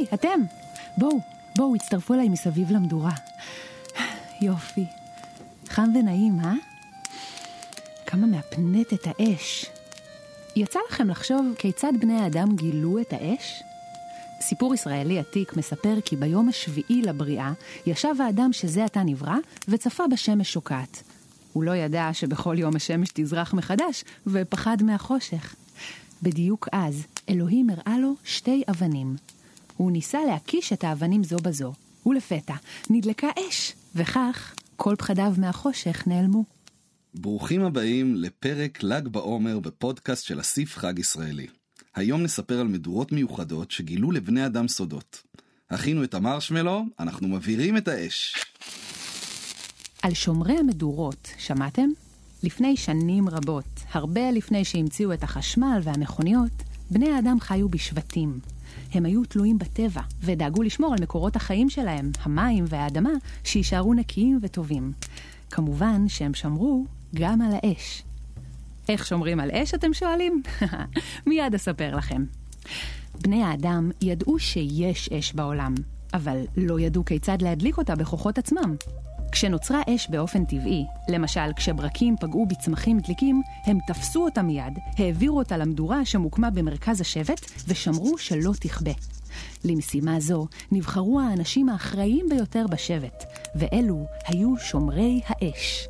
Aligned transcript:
היי, 0.00 0.06
אתם! 0.14 0.40
בואו, 0.98 1.20
בואו, 1.56 1.74
הצטרפו 1.74 2.14
אליי 2.14 2.28
מסביב 2.28 2.70
למדורה. 2.70 3.12
יופי. 4.42 4.84
חם 5.68 5.88
ונעים, 5.94 6.40
אה? 6.40 6.54
כמה 8.06 8.26
מהפנטת 8.26 9.06
האש. 9.06 9.66
יצא 10.56 10.78
לכם 10.88 11.08
לחשוב 11.10 11.54
כיצד 11.58 11.92
בני 12.00 12.20
האדם 12.20 12.56
גילו 12.56 13.00
את 13.00 13.12
האש? 13.12 13.62
סיפור 14.40 14.74
ישראלי 14.74 15.18
עתיק 15.18 15.56
מספר 15.56 16.00
כי 16.04 16.16
ביום 16.16 16.48
השביעי 16.48 17.02
לבריאה 17.02 17.52
ישב 17.86 18.14
האדם 18.24 18.52
שזה 18.52 18.84
עתה 18.84 19.02
נברא 19.02 19.36
וצפה 19.68 20.04
בשמש 20.10 20.52
שוקעת. 20.52 21.02
הוא 21.52 21.64
לא 21.64 21.76
ידע 21.76 22.10
שבכל 22.12 22.56
יום 22.58 22.76
השמש 22.76 23.08
תזרח 23.14 23.54
מחדש 23.54 24.04
ופחד 24.26 24.82
מהחושך. 24.82 25.54
בדיוק 26.22 26.68
אז 26.72 27.06
אלוהים 27.28 27.70
הראה 27.70 27.98
לו 27.98 28.14
שתי 28.24 28.62
אבנים. 28.70 29.16
הוא 29.80 29.92
ניסה 29.92 30.18
להקיש 30.26 30.72
את 30.72 30.84
האבנים 30.84 31.24
זו 31.24 31.36
בזו, 31.36 31.72
ולפתע 32.06 32.54
נדלקה 32.90 33.28
אש, 33.48 33.72
וכך 33.94 34.54
כל 34.76 34.94
פחדיו 34.98 35.32
מהחושך 35.38 36.02
נעלמו. 36.06 36.44
ברוכים 37.14 37.64
הבאים 37.64 38.14
לפרק 38.14 38.82
ל"ג 38.82 39.08
בעומר 39.08 39.58
בפודקאסט 39.58 40.24
של 40.24 40.40
אסיף 40.40 40.76
חג 40.76 40.98
ישראלי. 40.98 41.46
היום 41.94 42.22
נספר 42.22 42.60
על 42.60 42.68
מדורות 42.68 43.12
מיוחדות 43.12 43.70
שגילו 43.70 44.10
לבני 44.10 44.46
אדם 44.46 44.68
סודות. 44.68 45.22
הכינו 45.70 46.04
את 46.04 46.14
המרשמלו, 46.14 46.84
אנחנו 47.00 47.28
מבעירים 47.28 47.76
את 47.76 47.88
האש. 47.88 48.34
על 50.02 50.14
שומרי 50.14 50.58
המדורות, 50.58 51.28
שמעתם? 51.38 51.88
לפני 52.42 52.76
שנים 52.76 53.28
רבות, 53.28 53.80
הרבה 53.92 54.30
לפני 54.30 54.64
שהמציאו 54.64 55.12
את 55.12 55.22
החשמל 55.22 55.80
והמכוניות, 55.82 56.52
בני 56.90 57.10
האדם 57.10 57.40
חיו 57.40 57.68
בשבטים. 57.68 58.40
הם 58.92 59.04
היו 59.04 59.24
תלויים 59.24 59.58
בטבע, 59.58 60.00
ודאגו 60.20 60.62
לשמור 60.62 60.92
על 60.92 61.02
מקורות 61.02 61.36
החיים 61.36 61.70
שלהם, 61.70 62.10
המים 62.22 62.64
והאדמה, 62.68 63.10
שיישארו 63.44 63.94
נקיים 63.94 64.38
וטובים. 64.42 64.92
כמובן 65.50 66.08
שהם 66.08 66.34
שמרו 66.34 66.84
גם 67.14 67.42
על 67.42 67.52
האש. 67.52 68.02
איך 68.88 69.06
שומרים 69.06 69.40
על 69.40 69.50
אש, 69.50 69.74
אתם 69.74 69.94
שואלים? 69.94 70.42
מיד 71.26 71.54
אספר 71.54 71.96
לכם. 71.96 72.24
בני 73.22 73.42
האדם 73.42 73.90
ידעו 74.02 74.38
שיש 74.38 75.08
אש 75.08 75.32
בעולם, 75.32 75.74
אבל 76.14 76.38
לא 76.56 76.80
ידעו 76.80 77.04
כיצד 77.04 77.42
להדליק 77.42 77.78
אותה 77.78 77.94
בכוחות 77.96 78.38
עצמם. 78.38 78.76
כשנוצרה 79.32 79.80
אש 79.94 80.08
באופן 80.10 80.44
טבעי, 80.44 80.84
למשל 81.08 81.52
כשברקים 81.56 82.16
פגעו 82.20 82.46
בצמחים 82.46 83.00
דליקים, 83.00 83.42
הם 83.64 83.78
תפסו 83.86 84.24
אותה 84.24 84.42
מיד, 84.42 84.78
העבירו 84.98 85.38
אותה 85.38 85.56
למדורה 85.56 86.04
שמוקמה 86.04 86.50
במרכז 86.50 87.00
השבט, 87.00 87.40
ושמרו 87.68 88.18
שלא 88.18 88.52
תכבה. 88.60 88.92
למשימה 89.64 90.20
זו 90.20 90.46
נבחרו 90.72 91.20
האנשים 91.20 91.68
האחראיים 91.68 92.26
ביותר 92.28 92.66
בשבט, 92.70 93.24
ואלו 93.54 94.06
היו 94.26 94.54
שומרי 94.58 95.20
האש. 95.26 95.88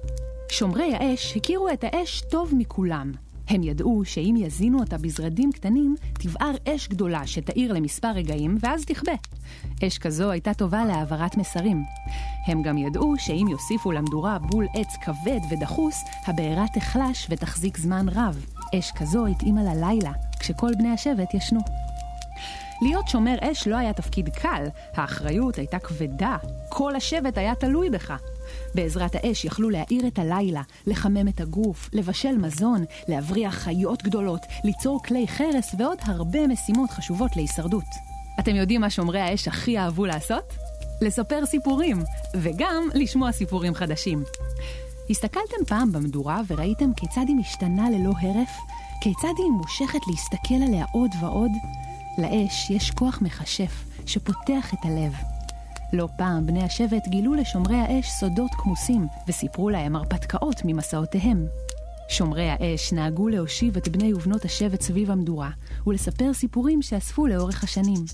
שומרי 0.51 0.95
האש 0.95 1.37
הכירו 1.37 1.69
את 1.69 1.85
האש 1.85 2.23
טוב 2.31 2.53
מכולם. 2.57 3.13
הם 3.51 3.62
ידעו 3.62 4.05
שאם 4.05 4.34
יזינו 4.39 4.81
אותה 4.81 4.98
בזרדים 4.98 5.53
קטנים, 5.53 5.95
תבער 6.12 6.55
אש 6.69 6.89
גדולה 6.89 7.27
שתאיר 7.27 7.73
למספר 7.73 8.09
רגעים, 8.09 8.56
ואז 8.61 8.84
תכבה. 8.84 9.12
אש 9.87 9.98
כזו 9.98 10.31
הייתה 10.31 10.55
טובה 10.55 10.84
להעברת 10.84 11.37
מסרים. 11.37 11.83
הם 12.47 12.62
גם 12.62 12.78
ידעו 12.78 13.15
שאם 13.19 13.47
יוסיפו 13.51 13.93
למדורה 13.93 14.39
בול 14.39 14.67
עץ 14.75 14.97
כבד 15.05 15.41
ודחוס, 15.51 16.05
הבעירה 16.27 16.65
תחלש 16.75 17.27
ותחזיק 17.31 17.78
זמן 17.78 18.06
רב. 18.09 18.47
אש 18.78 18.93
כזו 18.93 19.27
התאימה 19.27 19.62
ללילה, 19.62 20.12
כשכל 20.41 20.71
בני 20.78 20.89
השבט 20.89 21.34
ישנו. 21.34 21.61
להיות 22.83 23.09
שומר 23.09 23.34
אש 23.41 23.69
לא 23.69 23.77
היה 23.77 23.93
תפקיד 23.93 24.28
קל, 24.28 24.65
האחריות 24.95 25.59
הייתה 25.59 25.78
כבדה, 25.78 26.37
כל 26.69 26.97
השבט 26.97 27.39
היה 27.39 27.55
תלוי 27.55 27.91
בך. 27.91 28.12
בעזרת 28.75 29.15
האש 29.15 29.45
יכלו 29.45 29.71
להאיר 29.71 30.06
את 30.06 30.19
הלילה, 30.19 30.62
לחמם 30.87 31.28
את 31.28 31.41
הגוף, 31.41 31.91
לבשל 31.93 32.37
מזון, 32.37 32.84
להבריח 33.09 33.55
חיות 33.55 34.03
גדולות, 34.03 34.41
ליצור 34.65 35.03
כלי 35.03 35.28
חרס 35.28 35.75
ועוד 35.78 35.99
הרבה 36.03 36.47
משימות 36.47 36.91
חשובות 36.91 37.37
להישרדות. 37.37 37.84
אתם 38.41 38.55
יודעים 38.55 38.81
מה 38.81 38.91
שומרי 38.91 39.21
האש 39.21 39.49
הכי 39.49 39.78
אהבו 39.78 40.06
לעשות? 40.06 40.55
לספר 41.03 41.47
סיפורים, 41.47 41.99
וגם 42.34 42.88
לשמוע 42.94 43.33
סיפורים 43.33 43.75
חדשים. 43.75 44.25
הסתכלתם 45.11 45.65
פעם 45.67 45.93
במדורה 45.93 46.41
וראיתם 46.49 46.94
כיצד 46.94 47.25
היא 47.28 47.37
משתנה 47.37 47.91
ללא 47.91 48.12
הרף? 48.21 48.50
כיצד 49.00 49.34
היא 49.38 49.50
מושכת 49.50 50.00
להסתכל 50.11 50.55
עליה 50.69 50.84
עוד 50.93 51.11
ועוד? 51.21 51.50
לאש 52.19 52.71
יש 52.71 52.91
כוח 52.91 53.19
מכשף 53.22 53.84
שפותח 54.06 54.75
את 54.75 54.78
הלב. 54.84 55.12
לא 55.93 56.09
פעם 56.19 56.47
בני 56.47 56.62
השבט 56.65 57.09
גילו 57.09 57.34
לשומרי 57.34 57.77
האש 57.77 58.11
סודות 58.11 58.51
כמוסים, 58.55 59.06
וסיפרו 59.28 59.71
להם 59.71 59.97
הרפתקאות 59.97 60.56
ממסעותיהם. 60.65 61.47
שומרי 62.09 62.51
האש 62.51 62.93
נהגו 62.93 63.28
להושיב 63.28 63.77
את 63.77 63.89
בני 63.89 64.15
ובנות 64.15 64.45
השבט 64.45 64.81
סביב 64.81 65.11
המדורה, 65.11 65.50
ולספר 65.87 66.34
סיפורים 66.34 66.83
שאספו 66.83 67.27
לאורך 67.27 67.65
השנים. 67.65 68.05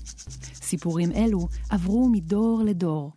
סיפורים 0.53 1.11
אלו 1.11 1.47
עברו 1.69 2.09
מדור 2.09 2.61
לדור. 2.65 3.11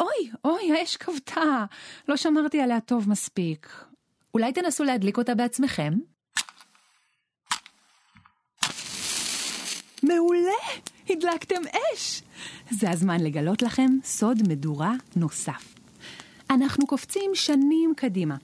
אוי, 0.00 0.30
אוי, 0.44 0.72
האש 0.72 0.96
כבתה, 0.96 1.64
לא 2.08 2.16
שמרתי 2.16 2.60
עליה 2.60 2.80
טוב 2.80 3.08
מספיק. 3.08 3.84
אולי 4.34 4.52
תנסו 4.52 4.84
להדליק 4.84 5.18
אותה 5.18 5.34
בעצמכם? 5.34 5.92
מעולה! 10.02 10.95
הדלקתם 11.10 11.62
אש! 11.94 12.22
זה 12.70 12.90
הזמן 12.90 13.20
לגלות 13.20 13.62
לכם 13.62 13.90
סוד 14.04 14.48
מדורה 14.48 14.92
נוסף. 15.16 15.74
אנחנו 16.50 16.86
קופצים 16.86 17.30
שנים 17.34 17.92
קדימה, 17.96 18.36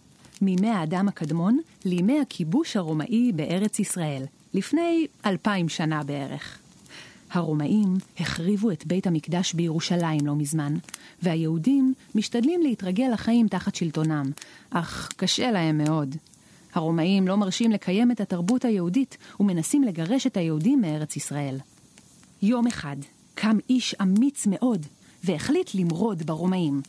מימי 0.43 0.69
האדם 0.69 1.09
הקדמון 1.09 1.59
לימי 1.85 2.21
הכיבוש 2.21 2.77
הרומאי 2.77 3.33
בארץ 3.33 3.79
ישראל, 3.79 4.25
לפני 4.55 5.07
אלפיים 5.27 5.69
שנה 5.69 6.03
בערך. 6.03 6.59
הרומאים 7.31 7.95
החריבו 8.19 8.71
את 8.71 8.87
בית 8.87 9.07
המקדש 9.07 9.53
בירושלים 9.53 10.27
לא 10.27 10.35
מזמן, 10.35 10.75
והיהודים 11.23 11.95
משתדלים 12.15 12.63
להתרגל 12.63 13.09
לחיים 13.13 13.49
תחת 13.49 13.75
שלטונם, 13.75 14.31
אך 14.71 15.09
קשה 15.17 15.51
להם 15.51 15.79
מאוד. 15.79 16.17
הרומאים 16.75 17.29
לא 17.29 17.37
מרשים 17.37 17.73
לקיים 17.73 18.11
את 18.11 18.21
התרבות 18.21 18.65
היהודית 18.65 19.17
ומנסים 19.41 19.83
לגרש 19.83 20.27
את 20.27 20.37
היהודים 20.37 20.81
מארץ 20.81 21.17
ישראל. 21.17 21.59
יום 22.43 22.67
אחד 22.67 22.97
קם 23.35 23.57
איש 23.71 23.95
אמיץ 24.03 24.47
מאוד 24.47 24.87
והחליט 25.25 25.71
למרוד 25.75 26.23
ברומאים. 26.23 26.81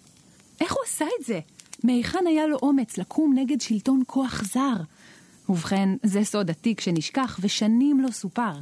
איך 0.61 0.73
הוא 0.73 0.81
עשה 0.85 1.05
את 1.19 1.25
זה? 1.25 1.39
מהיכן 1.83 2.19
היה 2.27 2.47
לו 2.47 2.57
אומץ 2.61 2.97
לקום 2.97 3.33
נגד 3.35 3.61
שלטון 3.61 4.03
כוח 4.07 4.43
זר? 4.43 4.75
ובכן, 5.49 5.89
זה 6.03 6.23
סוד 6.23 6.49
עתיק 6.49 6.81
שנשכח 6.81 7.39
ושנים 7.41 7.99
לא 7.99 8.11
סופר, 8.11 8.53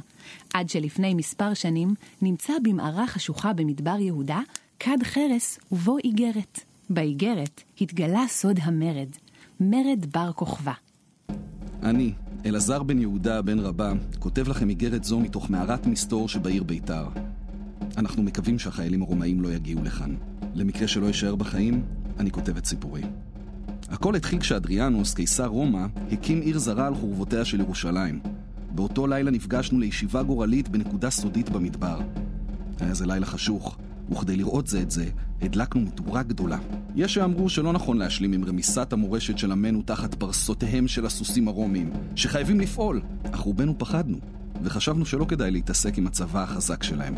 עד 0.54 0.68
שלפני 0.68 1.14
מספר 1.14 1.54
שנים 1.54 1.94
נמצא 2.22 2.52
במערה 2.62 3.06
חשוכה 3.06 3.52
במדבר 3.52 3.96
יהודה 4.00 4.40
כד 4.78 4.98
חרס 5.02 5.58
ובו 5.72 5.98
איגרת. 5.98 6.60
באיגרת 6.90 7.62
התגלה 7.80 8.24
סוד 8.28 8.58
המרד, 8.62 9.08
מרד 9.60 10.06
בר 10.12 10.32
כוכבא. 10.32 10.72
אני, 11.82 12.12
אלעזר 12.46 12.82
בן 12.82 12.98
יהודה 12.98 13.42
בן 13.42 13.58
רבה, 13.58 13.92
כותב 14.18 14.48
לכם 14.48 14.68
איגרת 14.68 15.04
זו 15.04 15.20
מתוך 15.20 15.50
מערת 15.50 15.86
מסתור 15.86 16.28
שבעיר 16.28 16.62
ביתר. 16.62 17.08
אנחנו 17.96 18.22
מקווים 18.22 18.58
שהחיילים 18.58 19.02
הרומאים 19.02 19.40
לא 19.40 19.52
יגיעו 19.52 19.84
לכאן. 19.84 20.14
למקרה 20.54 20.88
שלא 20.88 21.06
יישאר 21.06 21.36
בחיים, 21.36 21.82
אני 22.18 22.30
כותב 22.30 22.56
את 22.56 22.66
סיפורי. 22.66 23.02
הכל 23.88 24.14
התחיל 24.14 24.40
כשאדריאנוס, 24.40 25.14
קיסר 25.14 25.46
רומא, 25.46 25.86
הקים 26.12 26.40
עיר 26.40 26.58
זרה 26.58 26.86
על 26.86 26.94
חורבותיה 26.94 27.44
של 27.44 27.60
ירושלים. 27.60 28.20
באותו 28.74 29.06
לילה 29.06 29.30
נפגשנו 29.30 29.80
לישיבה 29.80 30.22
גורלית 30.22 30.68
בנקודה 30.68 31.10
סודית 31.10 31.50
במדבר. 31.50 32.00
היה 32.80 32.94
זה 32.94 33.06
לילה 33.06 33.26
חשוך, 33.26 33.78
וכדי 34.10 34.36
לראות 34.36 34.66
זה 34.66 34.80
את 34.80 34.90
זה, 34.90 35.08
הדלקנו 35.42 35.80
מדורה 35.80 36.22
גדולה. 36.22 36.58
יש 36.94 37.14
שאמרו 37.14 37.48
שלא 37.48 37.72
נכון 37.72 37.98
להשלים 37.98 38.32
עם 38.32 38.44
רמיסת 38.44 38.92
המורשת 38.92 39.38
של 39.38 39.52
עמנו 39.52 39.82
תחת 39.82 40.14
פרסותיהם 40.14 40.88
של 40.88 41.06
הסוסים 41.06 41.48
הרומיים, 41.48 41.92
שחייבים 42.16 42.60
לפעול, 42.60 43.02
אך 43.22 43.40
רובנו 43.40 43.74
פחדנו, 43.78 44.18
וחשבנו 44.62 45.06
שלא 45.06 45.24
כדאי 45.24 45.50
להתעסק 45.50 45.98
עם 45.98 46.06
הצבא 46.06 46.42
החזק 46.42 46.82
שלהם. 46.82 47.14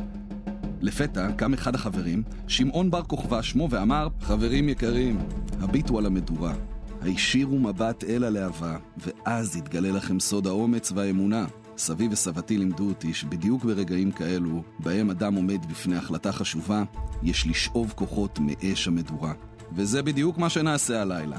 לפתע 0.80 1.32
קם 1.32 1.54
אחד 1.54 1.74
החברים, 1.74 2.22
שמעון 2.46 2.90
בר 2.90 3.02
כוכבא 3.02 3.42
שמו, 3.42 3.68
ואמר, 3.70 4.08
חברים 4.20 4.68
יקרים, 4.68 5.18
הביטו 5.60 5.98
על 5.98 6.06
המדורה, 6.06 6.54
הישירו 7.02 7.58
מבט 7.58 8.04
אל 8.04 8.24
הלהבה, 8.24 8.76
ואז 8.96 9.56
יתגלה 9.56 9.90
לכם 9.90 10.20
סוד 10.20 10.46
האומץ 10.46 10.92
והאמונה. 10.94 11.46
סבי 11.76 12.08
וסבתי 12.10 12.58
לימדו 12.58 12.88
אותי 12.88 13.14
שבדיוק 13.14 13.64
ברגעים 13.64 14.12
כאלו, 14.12 14.62
בהם 14.78 15.10
אדם 15.10 15.34
עומד 15.34 15.66
בפני 15.66 15.96
החלטה 15.96 16.32
חשובה, 16.32 16.82
יש 17.22 17.46
לשאוב 17.46 17.92
כוחות 17.96 18.38
מאש 18.42 18.88
המדורה. 18.88 19.32
וזה 19.72 20.02
בדיוק 20.02 20.38
מה 20.38 20.50
שנעשה 20.50 21.02
הלילה. 21.02 21.38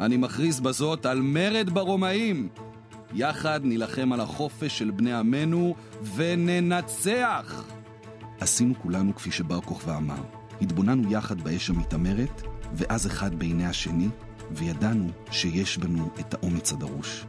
אני 0.00 0.16
מכריז 0.16 0.60
בזאת 0.60 1.06
על 1.06 1.20
מרד 1.20 1.70
ברומאים! 1.70 2.48
יחד 3.14 3.60
נילחם 3.64 4.12
על 4.12 4.20
החופש 4.20 4.78
של 4.78 4.90
בני 4.90 5.12
עמנו 5.12 5.74
וננצח! 6.14 7.64
עשינו 8.40 8.74
כולנו 8.82 9.14
כפי 9.14 9.30
שבר 9.30 9.60
כוכבא 9.60 9.96
אמר. 9.96 10.22
התבוננו 10.60 11.12
יחד 11.12 11.40
באש 11.40 11.70
המתעמרת, 11.70 12.42
ואז 12.74 13.06
אחד 13.06 13.34
בעיני 13.34 13.66
השני, 13.66 14.08
וידענו 14.50 15.08
שיש 15.30 15.78
בנו 15.78 16.10
את 16.20 16.34
האומץ 16.34 16.72
הדרוש. 16.72 17.24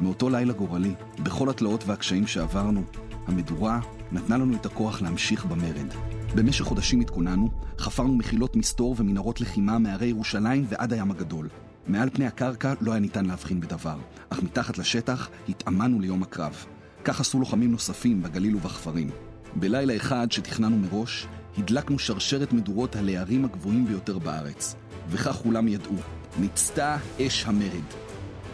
מאותו 0.00 0.30
לילה 0.30 0.52
גורלי, 0.52 0.94
בכל 1.22 1.50
התלאות 1.50 1.84
והקשיים 1.86 2.26
שעברנו, 2.26 2.82
המדורה 3.26 3.80
נתנה 4.12 4.38
לנו 4.38 4.56
את 4.56 4.66
הכוח 4.66 5.02
להמשיך 5.02 5.44
במרד. 5.44 5.94
במשך 6.34 6.64
חודשים 6.64 7.00
התכוננו, 7.00 7.48
חפרנו 7.78 8.14
מחילות 8.14 8.56
מסתור 8.56 8.94
ומנהרות 8.98 9.40
לחימה 9.40 9.78
מהרי 9.78 10.06
ירושלים 10.06 10.64
ועד 10.68 10.92
הים 10.92 11.10
הגדול. 11.10 11.48
מעל 11.86 12.10
פני 12.10 12.26
הקרקע 12.26 12.74
לא 12.80 12.92
היה 12.92 13.00
ניתן 13.00 13.26
להבחין 13.26 13.60
בדבר, 13.60 13.96
אך 14.30 14.42
מתחת 14.42 14.78
לשטח 14.78 15.28
התאמנו 15.48 16.00
ליום 16.00 16.22
הקרב. 16.22 16.64
כך 17.04 17.20
עשו 17.20 17.38
לוחמים 17.38 17.70
נוספים 17.70 18.22
בגליל 18.22 18.56
ובכפרים. 18.56 19.10
בלילה 19.56 19.96
אחד 19.96 20.32
שתכננו 20.32 20.78
מראש, 20.78 21.26
הדלקנו 21.58 21.98
שרשרת 21.98 22.52
מדורות 22.52 22.96
על 22.96 23.08
הערים 23.08 23.44
הגבוהים 23.44 23.86
ביותר 23.86 24.18
בארץ. 24.18 24.74
וכך 25.08 25.36
כולם 25.42 25.68
ידעו, 25.68 25.96
ניצתה 26.38 26.96
אש 27.20 27.44
המרד. 27.46 27.84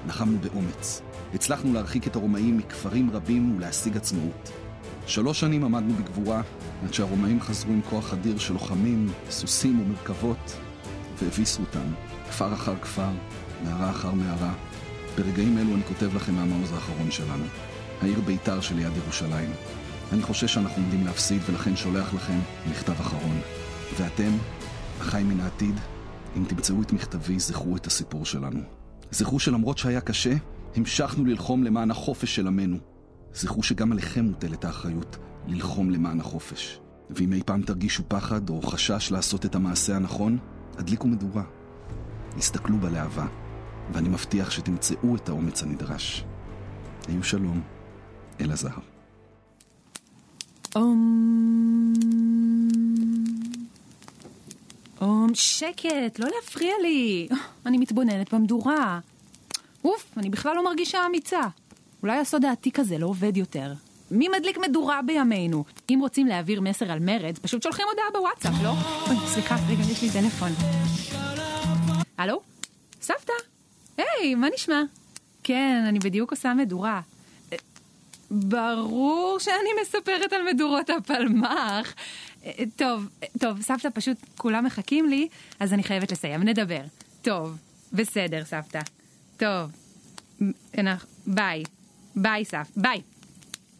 נחמנו 0.07 0.39
באומץ. 0.39 1.03
הצלחנו 1.35 1.73
להרחיק 1.73 2.07
את 2.07 2.17
הרומאים 2.17 2.57
מכפרים 2.59 3.11
רבים 3.11 3.57
ולהשיג 3.57 3.97
עצמאות. 3.97 4.51
שלוש 5.07 5.41
שנים 5.41 5.65
עמדנו 5.65 5.95
בגבורה, 5.95 6.43
עד 6.85 6.95
שהרומאים 6.95 7.41
חזרו 7.41 7.73
עם 7.73 7.81
כוח 7.91 8.13
אדיר 8.13 8.39
של 8.39 8.53
לוחמים, 8.53 9.09
סוסים 9.31 9.81
ומרכבות, 9.81 10.57
והביסו 11.23 11.63
אותם, 11.63 11.93
כפר 12.29 12.55
אחר 12.55 12.77
כפר, 12.83 13.11
מערה 13.65 13.91
אחר 13.91 14.11
מערה. 14.13 14.55
ברגעים 15.17 15.59
אלו 15.59 15.75
אני 15.75 15.83
כותב 15.89 16.17
לכם 16.17 16.35
מהמעוז 16.35 16.73
האחרון 16.73 17.11
שלנו, 17.11 17.45
העיר 18.03 18.21
ביתר 18.21 18.61
שליד 18.61 18.97
ירושלים. 18.97 19.51
אני 20.13 20.23
חושש 20.23 20.55
שאנחנו 20.55 20.83
עומדים 20.83 21.07
להפסיד, 21.07 21.43
ולכן 21.47 21.77
שולח 21.77 22.15
לכם 22.15 22.39
מכתב 22.71 23.01
אחרון. 23.01 23.41
ואתם, 23.99 24.31
אחיי 25.01 25.23
מן 25.23 25.41
העתיד, 25.41 25.81
אם 26.37 26.45
תמצאו 26.49 26.83
את 26.83 26.93
מכתבי, 26.93 27.39
זכרו 27.39 27.77
את 27.77 27.87
הסיפור 27.87 28.25
שלנו. 28.25 28.76
זכרו 29.11 29.39
שלמרות 29.39 29.79
שהיה 29.79 30.01
קשה, 30.01 30.35
המשכנו 30.77 31.25
ללחום 31.25 31.65
למען 31.65 31.91
החופש 31.91 32.37
של 32.37 32.47
עמנו. 32.47 32.77
זכרו 33.35 33.63
שגם 33.63 33.93
עליכם 33.93 34.25
מוטלת 34.25 34.65
האחריות 34.65 35.17
ללחום 35.47 35.91
למען 35.91 36.21
החופש. 36.21 36.81
ואם 37.11 37.33
אי 37.33 37.43
פעם 37.47 37.63
תרגישו 37.63 38.03
פחד 38.09 38.49
או 38.51 38.63
חשש 38.63 39.13
לעשות 39.13 39.47
את 39.47 39.55
המעשה 39.55 39.97
הנכון, 39.97 40.39
הדליקו 40.79 41.09
מדורה. 41.09 41.43
הסתכלו 42.37 42.79
בלהבה, 42.79 43.27
ואני 43.93 44.09
מבטיח 44.09 44.51
שתמצאו 44.51 45.17
את 45.17 45.29
האומץ 45.29 45.63
הנדרש. 45.63 46.25
היו 47.09 47.23
שלום, 47.23 47.61
אלעזר. 48.41 48.79
אום... 50.77 51.76
אום, 55.01 55.35
שקט, 55.35 56.19
לא 56.19 56.29
להפריע 56.37 56.73
לי. 56.83 57.29
אני 57.67 57.79
מתבוננת 57.79 58.35
במדורה. 58.35 59.01
אוף, 59.85 60.13
אני 60.17 60.31
בכלל 60.31 60.57
לא 60.57 60.65
מרגישה 60.65 61.07
אמיצה. 61.07 61.41
אולי 62.03 62.19
הסוד 62.19 62.45
העתיק 62.45 62.79
הזה 62.79 62.99
לא 62.99 63.07
עובד 63.07 63.37
יותר. 63.37 63.73
מי 64.11 64.29
מדליק 64.29 64.59
מדורה 64.59 65.03
בימינו? 65.03 65.65
אם 65.91 65.99
רוצים 66.01 66.27
להעביר 66.27 66.61
מסר 66.61 66.93
על 66.93 66.99
מרד, 66.99 67.39
פשוט 67.39 67.63
שולחים 67.63 67.87
הודעה 67.91 68.05
בוואטסאפ, 68.13 68.63
לא? 68.63 68.73
אוי, 69.07 69.17
סליחה, 69.27 69.57
רגע, 69.69 69.83
יש 69.93 70.03
לי 70.03 70.11
טלפון. 70.11 70.53
הלו? 72.19 72.41
סבתא? 73.01 73.33
היי, 73.97 74.35
מה 74.35 74.49
נשמע? 74.55 74.83
כן, 75.43 75.85
אני 75.89 75.99
בדיוק 75.99 76.31
עושה 76.31 76.55
מדורה. 76.55 77.01
ברור 78.31 79.37
שאני 79.41 79.69
מספרת 79.83 80.33
על 80.33 80.43
מדורות 80.53 80.91
הפלמ"ח. 80.91 81.95
טוב, 82.77 83.09
טוב, 83.39 83.61
סבתא, 83.61 83.89
פשוט 83.95 84.17
כולם 84.37 84.65
מחכים 84.65 85.09
לי, 85.09 85.29
אז 85.61 85.73
אני 85.73 85.83
חייבת 85.83 86.13
לסיים, 86.13 86.43
נדבר. 86.43 86.81
טוב, 87.23 87.57
בסדר, 87.93 88.45
סבתא. 88.45 88.81
טוב, 89.37 89.71
ביי. 91.27 91.63
ביי, 92.17 92.45
סבתא, 92.45 92.81
ביי. 92.81 93.01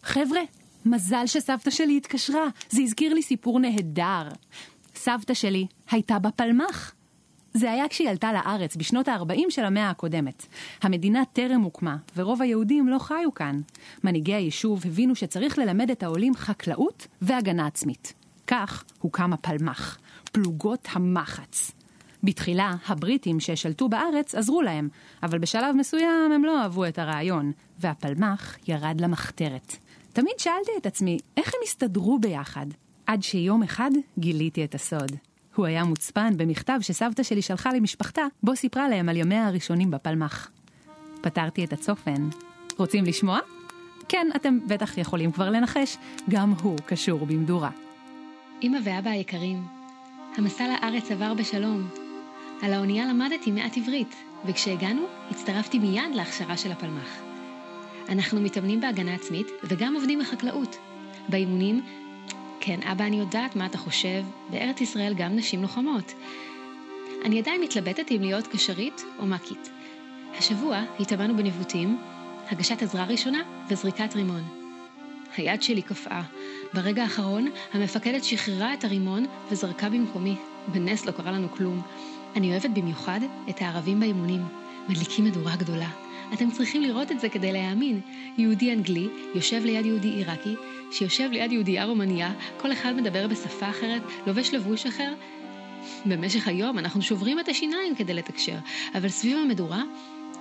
חבר'ה, 0.03 0.41
מזל 0.87 1.27
שסבתא 1.27 1.71
שלי 1.71 1.97
התקשרה, 1.97 2.47
זה 2.71 2.83
הזכיר 2.83 3.15
לי 3.15 3.23
סיפור 3.23 3.61
נהדר. 3.61 4.29
סבתא 4.95 5.35
שלי 5.35 5.67
הייתה 5.91 6.19
בפלמ"ח. 6.19 6.93
זה 7.55 7.71
היה 7.71 7.89
כשהיא 7.89 8.09
עלתה 8.09 8.33
לארץ 8.33 8.77
בשנות 8.77 9.09
ה-40 9.09 9.51
של 9.51 9.65
המאה 9.65 9.91
הקודמת. 9.91 10.47
המדינה 10.83 11.23
טרם 11.33 11.61
הוקמה, 11.61 11.97
ורוב 12.17 12.43
היהודים 12.43 12.89
לא 12.89 12.99
חיו 12.99 13.35
כאן. 13.35 13.61
מנהיגי 14.05 14.35
היישוב 14.35 14.83
הבינו 14.87 15.15
שצריך 15.15 15.59
ללמד 15.59 15.91
את 15.91 16.03
העולים 16.03 16.35
חקלאות 16.35 17.07
והגנה 17.23 17.67
עצמית. 17.67 18.26
כך 18.47 18.85
הוקם 18.99 19.33
הפלמ"ח, 19.33 19.99
פלוגות 20.33 20.89
המחץ. 20.93 21.73
בתחילה, 22.23 22.73
הבריטים 22.87 23.41
ששלטו 23.41 23.89
בארץ 23.89 24.35
עזרו 24.35 24.63
להם, 24.63 24.89
אבל 25.23 25.39
בשלב 25.39 25.77
מסוים 25.77 26.33
הם 26.35 26.45
לא 26.45 26.63
אהבו 26.63 26.85
את 26.87 26.99
הרעיון, 26.99 27.53
והפלמ"ח 27.79 28.57
ירד 28.69 29.01
למחתרת. 29.01 29.77
תמיד 30.13 30.33
שאלתי 30.39 30.71
את 30.79 30.87
עצמי, 30.87 31.19
איך 31.37 31.47
הם 31.49 31.61
הסתדרו 31.65 32.19
ביחד? 32.19 32.67
עד 33.07 33.23
שיום 33.23 33.63
אחד 33.63 33.91
גיליתי 34.19 34.65
את 34.65 34.75
הסוד. 34.75 35.13
הוא 35.55 35.67
היה 35.67 35.85
מוצפן 35.85 36.37
במכתב 36.37 36.79
שסבתא 36.81 37.23
שלי 37.23 37.43
שלחה 37.43 37.73
למשפחתה, 37.73 38.23
בו 38.43 38.57
סיפרה 38.57 38.89
להם 38.89 39.09
על 39.09 39.17
ימיה 39.17 39.47
הראשונים 39.47 39.91
בפלמ"ח. 39.91 40.51
פתרתי 41.21 41.65
את 41.65 41.73
הצופן. 41.73 42.29
רוצים 42.79 43.05
לשמוע? 43.05 43.39
כן, 44.09 44.27
אתם 44.37 44.59
בטח 44.69 44.99
יכולים 44.99 45.33
כבר 45.33 45.51
לנחש, 45.51 45.97
גם 46.31 46.55
הוא 46.63 46.79
קשור 46.87 47.27
במדורה. 47.27 47.86
אמא 48.63 48.79
ואבא 48.85 49.11
היקרים, 49.11 49.67
המסע 50.37 50.69
לארץ 50.69 51.11
עבר 51.11 51.35
בשלום. 51.35 51.89
על 52.63 52.73
האונייה 52.73 53.07
למדתי 53.07 53.51
מעט 53.51 53.77
עברית, 53.77 54.15
וכשהגענו, 54.47 55.07
הצטרפתי 55.31 55.79
מיד 55.79 56.15
להכשרה 56.15 56.57
של 56.57 56.73
הפלמ"ח. 56.73 57.21
אנחנו 58.09 58.41
מתאמנים 58.41 58.81
בהגנה 58.81 59.15
עצמית 59.15 59.47
וגם 59.65 59.95
עובדים 59.95 60.19
בחקלאות. 60.19 60.77
באימונים, 61.29 61.83
כן, 62.61 62.81
אבא, 62.83 63.05
אני 63.05 63.19
יודעת 63.19 63.57
מה 63.57 63.67
אתה 63.67 63.79
חושב, 63.79 64.25
בארץ 64.51 64.81
ישראל 64.81 65.15
גם 65.17 65.37
נשים 65.37 65.63
לוחמות. 65.63 66.13
אני 67.25 67.39
עדיין 67.39 67.61
מתלבטת 67.61 68.11
אם 68.11 68.21
להיות 68.21 68.47
קשרית 68.47 69.03
או 69.19 69.27
מקית. 69.27 69.71
השבוע 70.39 70.83
התאמנו 71.01 71.37
בניווטים, 71.37 71.99
הגשת 72.51 72.83
עזרה 72.83 73.05
ראשונה 73.05 73.43
וזריקת 73.69 74.15
רימון. 74.17 74.43
היד 75.37 75.63
שלי 75.63 75.83
קפאה. 75.83 76.23
ברגע 76.75 77.03
האחרון, 77.03 77.49
המפקדת 77.73 78.25
שחררה 78.25 78.75
את 78.75 78.85
הרימון 78.85 79.27
וזרקה 79.51 79.89
במקומי. 79.89 80.37
בנס 80.69 81.07
לא 81.07 81.13
קרה 81.13 81.33
לנו 81.33 81.51
כלום. 81.51 81.83
אני 82.37 82.51
אוהבת 82.51 82.71
במיוחד 82.71 83.21
את 83.51 83.61
הערבים 83.61 84.01
באימונים. 84.01 84.45
מדליקים 84.89 85.25
מדורה 85.25 85.57
גדולה. 85.57 85.89
אתם 86.33 86.51
צריכים 86.51 86.83
לראות 86.83 87.13
את 87.13 87.21
זה 87.21 87.29
כדי 87.29 87.53
להאמין. 87.53 88.01
יהודי 88.39 88.73
אנגלי 88.73 89.09
יושב 89.35 89.65
ליד 89.65 89.87
יהודי 89.87 90.09
עיראקי, 90.09 90.55
שיושב 90.91 91.29
ליד 91.33 91.53
יהודייה 91.53 91.85
רומניה, 91.85 92.33
כל 92.57 92.73
אחד 92.73 92.97
מדבר 92.97 93.27
בשפה 93.27 93.71
אחרת, 93.71 94.03
לובש 94.27 94.55
לבוש 94.55 94.87
אחר. 94.87 95.15
במשך 96.07 96.49
היום 96.49 96.79
אנחנו 96.79 97.03
שוברים 97.03 97.41
את 97.41 97.49
השיניים 97.49 97.95
כדי 97.95 98.15
לתקשר, 98.15 98.57
אבל 98.95 99.09
סביב 99.09 99.39
המדורה 99.39 99.83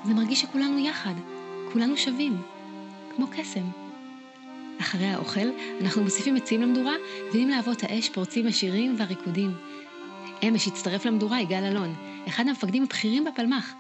זה 0.04 0.14
מרגיש 0.14 0.42
שכולנו 0.42 0.80
יחד, 0.80 1.14
כולנו 1.74 1.98
שווים, 1.98 2.42
כמו 3.16 3.26
קסם. 3.28 3.85
אחרי 4.82 5.08
האוכל 5.08 5.48
אנחנו 5.82 6.04
מוסיפים 6.04 6.36
עצים 6.36 6.62
למדורה, 6.62 6.94
ועם 7.34 7.50
להבות 7.50 7.84
האש 7.84 8.10
פורצים 8.10 8.48
השירים 8.48 8.96
והריקודים. 8.98 9.54
אמש 10.48 10.68
הצטרף 10.68 11.06
למדורה 11.06 11.42
יגאל 11.42 11.64
אלון, 11.64 11.96
אחד 12.28 12.48
המפקדים 12.48 12.84
הבכירים 12.84 13.24
בפלמ"ח. 13.24 13.74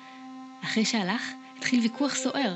אחרי 0.63 0.85
שהלך, 0.85 1.31
התחיל 1.57 1.79
ויכוח 1.79 2.15
סוער. 2.15 2.55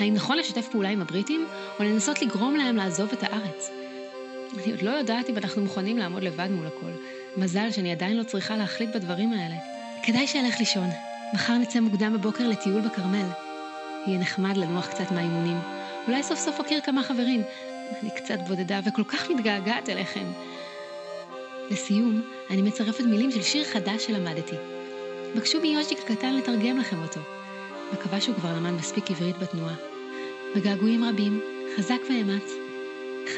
האם 0.00 0.14
נכון 0.14 0.38
לשתף 0.38 0.68
פעולה 0.68 0.88
עם 0.88 1.00
הבריטים, 1.00 1.46
או 1.78 1.84
לנסות 1.84 2.22
לגרום 2.22 2.56
להם 2.56 2.76
לעזוב 2.76 3.08
את 3.12 3.22
הארץ? 3.22 3.70
אני 4.54 4.72
עוד 4.72 4.82
לא 4.82 4.90
יודעת 4.90 5.30
אם 5.30 5.36
אנחנו 5.36 5.62
מוכנים 5.62 5.98
לעמוד 5.98 6.22
לבד 6.22 6.48
מול 6.50 6.66
הכל. 6.66 6.90
מזל 7.36 7.70
שאני 7.70 7.92
עדיין 7.92 8.16
לא 8.16 8.22
צריכה 8.22 8.56
להחליט 8.56 8.90
בדברים 8.94 9.32
האלה. 9.32 9.56
כדאי 10.02 10.26
שאלך 10.26 10.58
לישון. 10.58 10.88
מחר 11.34 11.58
נצא 11.58 11.80
מוקדם 11.80 12.12
בבוקר 12.12 12.48
לטיול 12.48 12.80
בכרמל. 12.80 13.26
יהיה 14.06 14.18
נחמד 14.18 14.56
לנוח 14.56 14.86
קצת 14.86 15.10
מהאימונים. 15.10 15.73
אולי 16.08 16.22
סוף 16.22 16.38
סוף 16.38 16.60
אכיר 16.60 16.80
כמה 16.80 17.02
חברים. 17.02 17.42
אני 18.02 18.10
קצת 18.10 18.38
בודדה 18.48 18.80
וכל 18.84 19.04
כך 19.04 19.30
מתגעגעת 19.30 19.88
אליכם. 19.88 20.24
לסיום, 21.70 22.22
אני 22.50 22.62
מצרפת 22.62 23.04
מילים 23.04 23.30
של 23.30 23.42
שיר 23.42 23.64
חדש 23.64 24.06
שלמדתי. 24.06 24.56
בקשו 25.36 25.60
מיוז'יק 25.60 25.98
הקטן 25.98 26.34
לתרגם 26.34 26.78
לכם 26.78 27.02
אותו. 27.02 27.20
מקווה 27.92 28.20
שהוא 28.20 28.34
כבר 28.34 28.56
למד 28.56 28.70
מספיק 28.70 29.10
עברית 29.10 29.38
בתנועה. 29.38 29.74
בגעגועים 30.56 31.04
רבים, 31.04 31.40
חזק 31.76 31.98
ואמץ, 32.10 32.52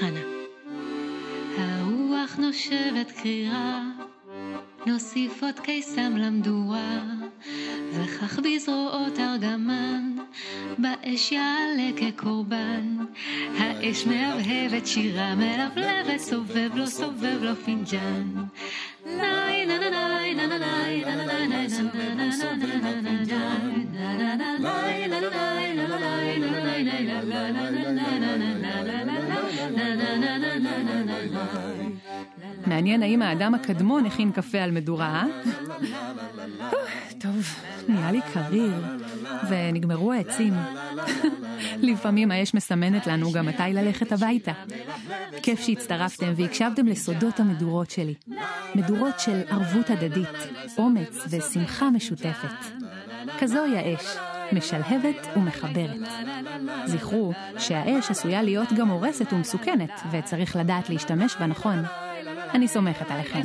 חנה. 0.00 0.20
הרוח 1.58 2.36
נושבת 2.38 3.10
קרירה, 3.22 3.82
נוסיף 4.86 5.42
עוד 5.42 5.60
קיסם 5.60 6.16
למדורה, 6.16 7.00
וכך 7.95 8.39
בזרועות 8.39 9.19
ארגמן 9.19 10.15
באש 10.77 11.31
יעלה 11.31 11.89
כקורבן. 11.97 12.97
האש 13.57 14.07
מהבהבת 14.07 14.87
שירה 14.87 15.35
מלבלבת, 15.35 16.19
סובב 16.19 16.69
לו 16.75 16.87
סובב 16.87 17.43
לו 17.43 17.55
פינג'ן. 17.55 18.27
ליי 19.05 19.61
מעניין 32.66 33.02
האם 33.02 33.22
האדם 33.22 33.54
הקדמון 33.54 34.06
הכין 34.06 34.32
קפה 34.32 34.58
על 34.58 34.70
מדורה, 34.70 35.24
אה? 35.24 36.68
טוב, 37.18 37.54
נהיה 37.88 38.12
לי 38.12 38.20
קריר, 38.32 38.84
ונגמרו 39.48 40.12
העצים. 40.12 40.54
לפעמים 41.82 42.30
האש 42.30 42.54
מסמנת 42.54 43.06
לנו 43.06 43.32
גם 43.32 43.46
מתי 43.46 43.62
ללכת 43.72 44.12
הביתה. 44.12 44.52
כיף 45.42 45.60
שהצטרפתם 45.60 46.32
והקשבתם 46.36 46.86
לסודות 46.86 47.40
המדורות 47.40 47.90
שלי. 47.90 48.14
מדורות 48.74 49.20
של 49.20 49.40
ערבות 49.48 49.90
הדדית, 49.90 50.28
אומץ 50.78 51.26
ושמחה 51.30 51.90
משותפת. 51.90 52.82
כזוהי 53.38 53.78
האש, 53.78 54.16
משלהבת 54.52 55.26
ומחברת. 55.36 55.96
זכרו 56.84 57.32
שהאש 57.58 58.10
עשויה 58.10 58.42
להיות 58.42 58.72
גם 58.72 58.88
הורסת 58.88 59.32
ומסוכנת, 59.32 60.00
וצריך 60.10 60.56
לדעת 60.56 60.90
להשתמש 60.90 61.36
בה 61.40 61.46
נכון. 61.46 61.82
אני 62.54 62.68
סומכת 62.68 63.10
עליכם. 63.10 63.42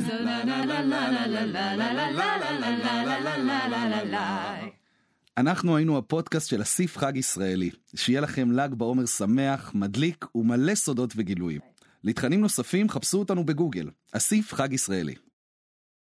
אנחנו 5.36 5.76
היינו 5.76 5.98
הפודקאסט 5.98 6.48
של 6.48 6.62
אסיף 6.62 6.98
חג 6.98 7.16
ישראלי. 7.16 7.70
שיהיה 7.96 8.20
לכם 8.20 8.52
ל"ג 8.52 8.74
בעומר 8.74 9.06
שמח, 9.06 9.70
מדליק 9.74 10.26
ומלא 10.34 10.74
סודות 10.74 11.12
וגילויים. 11.16 11.60
לתכנים 12.04 12.40
נוספים 12.40 12.88
חפשו 12.88 13.18
אותנו 13.18 13.46
בגוגל, 13.46 13.90
אסיף 14.12 14.54
חג 14.54 14.72
ישראלי. 14.72 15.14